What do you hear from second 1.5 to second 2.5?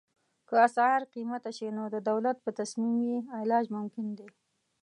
شي نو د دولت